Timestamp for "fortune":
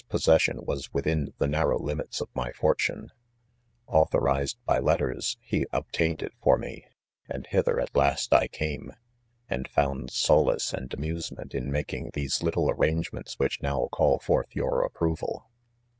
2.53-3.11